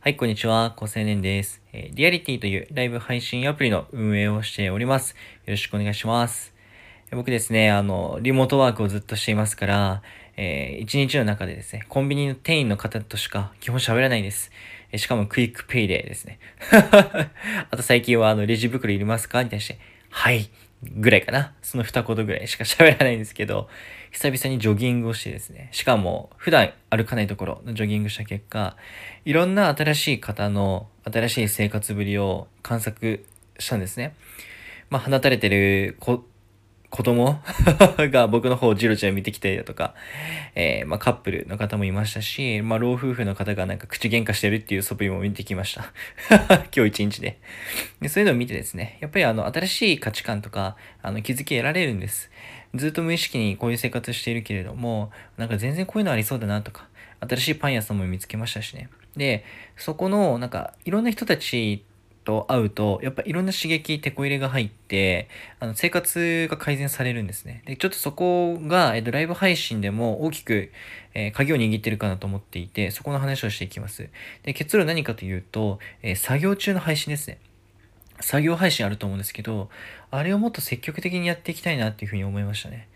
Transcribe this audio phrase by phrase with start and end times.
[0.00, 0.72] はい、こんにちは。
[0.76, 1.60] 高青年です。
[1.72, 5.16] えーリアリティというライブ配信アプリの運営をしております。
[5.44, 6.54] よろしくお願いします。
[7.10, 10.02] 僕ですね、あの、リモートワークをずっとしていますから、
[10.36, 14.52] えー一日の中でですね、コンビニの店員の方としか基本喋らないです。
[14.92, 16.38] えしかもクイックペイでですね。
[17.70, 19.42] あと最近はあの、レジ袋いりますか？
[19.42, 19.78] に対して、
[20.10, 20.48] はい。
[20.82, 21.54] ぐらいかな。
[21.62, 23.68] その二言ぐらいしか喋らないんですけど、
[24.10, 28.76] 久々にジョギングをしてですね、しかも普段歩かないところのジョギングした結果、
[29.24, 33.24] いろんな新しい方の新しい生活ぶりを観察
[33.58, 34.14] したんですね。
[34.90, 35.96] まあ、放たれてる
[36.90, 37.40] 子、供？
[38.10, 39.94] が僕の方をジロジロ見てきたりだとか、
[40.54, 45.92] えーまあ、カップルの方もいましたし、まあ、老夫婦の方がなんか口喧嘩してるっていう素振りも見てきました。
[46.74, 47.38] 今日一日で
[48.00, 48.08] で。
[48.08, 52.30] そういうのを見てですね、やっぱりあの、新しい価値観とか、あの、気づき得られるんです。
[52.74, 56.88] ずっと無意識にこういう生活しているけれども、なんか全然こういうのありそうだなとか、
[57.20, 58.88] 新しいパン屋さんも見つけましたしね。
[59.16, 59.44] で、
[59.76, 61.84] そこの、なんか、いろんな人たち
[62.28, 67.62] と会うと、やっぱいろんな刺激、テこ入れが入って、あの、生活が改善されるんですね。
[67.64, 70.70] で、ちょっとそこが、えっと、ライブ配信でも大きく、
[71.14, 74.10] えー鍵を握ってるかなと思っていて、そこの話をしていきます。
[74.42, 77.38] で、結論何かというと、えー作業中の配信ですね。
[78.20, 79.70] 作業配信あると思うんですけど、
[80.10, 82.88] あれをもっと積極的にやっていきたいなっていうふうに思いましたね。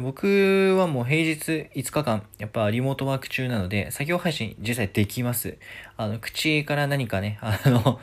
[0.00, 5.58] 僕はもう平日5日間、やっぱリモートワーク中なので、作業配信実際できます。
[5.98, 8.00] あの、口から何かね、あの、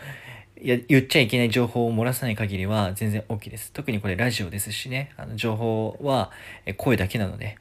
[0.61, 3.72] いや言っちゃいけない情報を漏らさない限りは全然 OK です。
[3.72, 6.31] 特にこれラジオですしね、あの情報は
[6.77, 7.58] 声だけなので。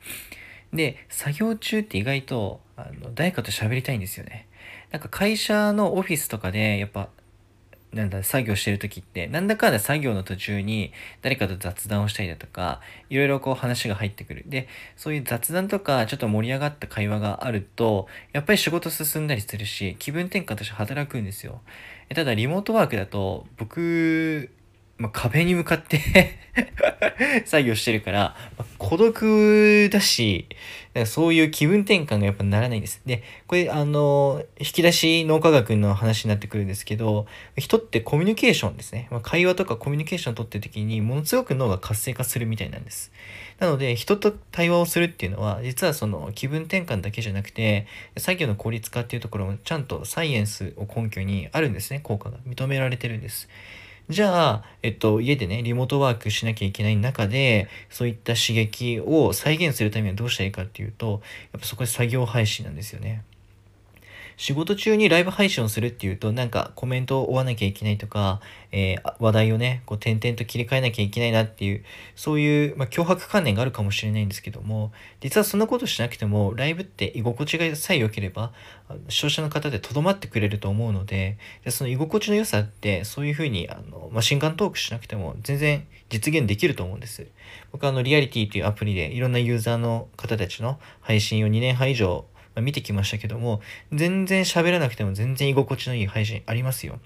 [0.72, 4.46] で、作業中って意外と、あの、誰かと喋りたいんですよね。
[4.90, 7.08] なんか会社のオフィスとかで、やっぱ、
[7.96, 12.80] なんだ、作業してる時って、なんだかんだ作業の途中に誰かと雑談をしたりだとか、
[13.10, 14.44] いろいろこう話が入ってくる。
[14.46, 21.60] で、そういう雑談とか、ちょっと盛り上がった会話があると、やっぱり仕事進んだりするし、気分転換として働くんですよ。
[22.14, 24.50] ただ、リモートワークだと、僕、
[24.98, 26.38] まあ、壁に向かって
[27.44, 30.46] 作業してるから、まあ孤独だし、
[30.94, 33.02] だそういう気分転換がやっぱならないんです。
[33.04, 39.08] で、これ、あの、引き出し脳科学の話になってくるんですけど、人ってコミュニケーションですね。
[39.10, 43.12] まあ、会話とかコミュニケーションを取ってる時に、ものすごく脳が活性化するみたいなんです。
[43.58, 47.86] なので、人と対話をするっていうのは、実はその気分転換だけじゃなくて、
[48.16, 52.38] 作業の効率化っていうところもちゃんとサイエンスを根拠にあるんですね、効果が。
[52.46, 53.48] 認められてるんです。
[54.08, 61.22] じゃあ、えっと、家でね、リモートワークしなきゃいけない中で、そういった刺激を再現するためにはどうしたらいいかっていうと、
[61.52, 63.24] やっぱそこで作業配信なんですよね。
[64.36, 78.52] 仕事中にライブ配信をするっていうと、なんかコメントを追わなきゃいけないとか、えー話題をね、こう点々と切り替えなきゃいけないなっていう、そういう、まあ、脅迫観念があるかもしれないんですけども、実はそんなことしなくても、ライブって居心地がさえ良ければ、
[79.08, 87.26] 視聴者の方で留まってくれると思うので、でその居心地の良さって、そういうふうに、あの、マシンガントークしなくても、全然実現できると思うんです。
[87.72, 93.60] 僕はあの、リアリティっていうアプリで、いろんなユーザーの方たちの配信を2年半以上、まあ見てきましたけども、
[93.92, 96.98] 全然喋らなくても全然居心地のいい配信ありますよ。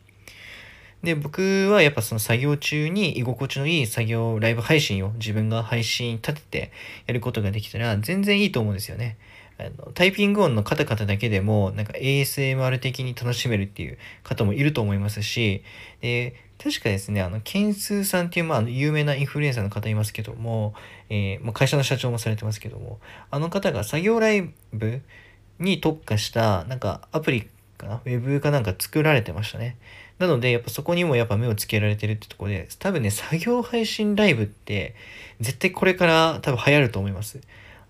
[1.02, 6.72] で、僕はやっぱその作業中に居心地のいい作業ライブ配信を自分が配信立てて
[7.06, 9.18] やることができたら全然いいと思うんですよね。
[9.58, 15.62] あのタイピング音のカタカタだけでもなんか ASMR 的に楽しめるっていう方もいると思いますし、
[16.00, 20.74] で確かですね、あの、ケンスーさんっていう、まあ、有名なインフルエンサーの方いますけども、
[21.08, 23.00] えーまあ、会社の社長もされてますけども、
[23.30, 25.00] あの方が作業ライブ
[25.60, 27.48] に特化した、なんかアプリ
[27.78, 29.76] かな、ウェブかなんか作られてましたね。
[30.18, 34.94] なので、やっぱそこにもやっぱ目をつけられてるってとこで、多分ね、作業配信ライブって、
[35.40, 37.40] 絶対これから多分流行ると思います。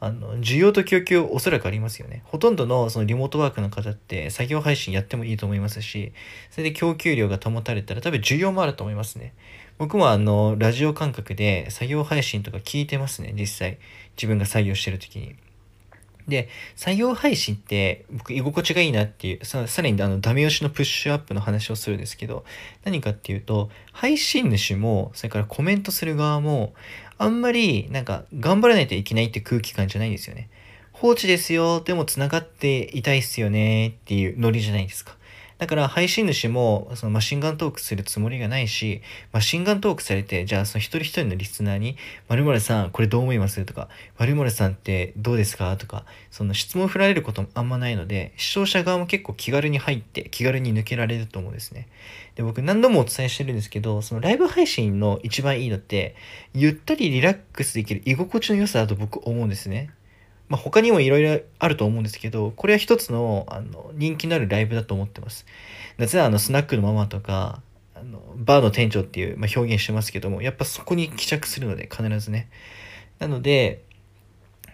[0.03, 2.23] あの、需要と供給おそらくありますよね。
[2.25, 6.13] ほとんどのそのリモートワークの方って作業配信やってもいいと思いますし、
[6.51, 9.35] それで供給量が保たれたら多分需要もあると思いますね。
[9.77, 13.79] 僕もあの、ラジオ感覚で作業配信とか聞いてますね、実際。
[14.17, 15.35] 自分が作業してる時に。
[16.29, 22.45] で、採用配信って僕居心地がいいなっていう、ささらにあのダメ押しのプッシュアップの話をするんですけど、
[22.85, 26.75] 何かっていうと、配信主も、それからコメントする側も、
[27.19, 30.49] あんまりなんか頑張らないといけないって空気感じゃないんですよね。
[30.93, 35.17] 放置ですよ、でも繋がっていたいっすよねっていうノリじゃないですか。
[35.61, 41.99] だから配信主もそのマシンガントークするつもりがないし、マシンガントークされて、じゃあその一人一人のリスナーに、
[42.29, 43.63] 〇〇さんこれどう思います？
[43.67, 45.77] とか、〇〇さんってどうですか？
[45.77, 51.89] とか、その質問を振られることもあんまないので、視聴者側も結構気軽に入って、気軽に抜けられると思うんですね。
[52.37, 56.17] で、僕何度もお伝えしてるんですけど、そのライブ配信の一番いいのって、
[56.55, 59.91] ゆったりリラックスできる居心地の良さだと僕思うんですね。
[60.51, 65.47] まあ、他にもいろいろあると思うんですけど、これは一つのあの人気のあるライブだと思ってます。
[65.97, 67.63] なぜならあのスナックのママとか、
[67.95, 72.51] あのバーの店長っていう、まあ、表現してますけども、やっぱそこに帰着するので、必ずね。
[73.21, 73.85] なので、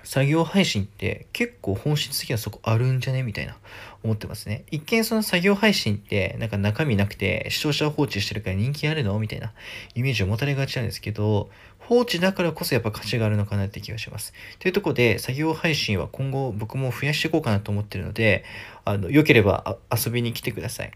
[0.06, 3.24] 作業配信って結構本質的にはそこあるんじゃね？
[3.24, 3.56] みたいな
[4.04, 4.64] 思ってますね。
[4.70, 9.18] 一見その作業配信ってなんか中身なくて視聴者放置してるから人気あるの？
[9.18, 9.52] みたいな
[9.96, 11.50] イメージを持たれがちなんですけど、
[11.80, 14.32] 放置だからこそやっぱ価値があるのかなって気がします。
[14.60, 18.44] というところで作業配信は今後僕も増やしていこうかなと思ってるので、
[18.84, 20.92] あの、良ければ遊びに来てください。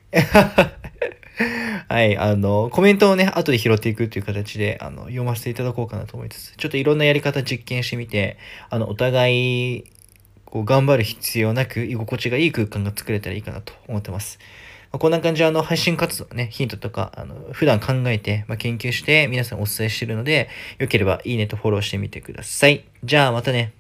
[1.91, 8.39] はい、あの、コメントをね、後で拾っていくという形で、あの、読ませていただこうかなと思いつつ、ちょっといろんなやり方実験してみて、
[8.69, 9.85] あの、お互い、
[10.45, 14.39] こう、頑張る必要なく、居心地がいい空間が作れたらいいかなと思ってます。
[14.93, 20.49] まあ、こんな感じで、あの、配信活動ね、ヒントとか、あの、普段考えて、まあ、研究して、皆さんお伝えしてるので、
[20.79, 22.85] よければいいねとフォローしてみてください。
[23.03, 23.80] じゃあ、またね。